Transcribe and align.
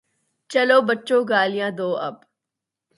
چلو 0.51 0.77
بچو، 0.87 1.17
گالیاں 1.31 1.71
دو 1.77 1.89
اب۔ 2.07 2.15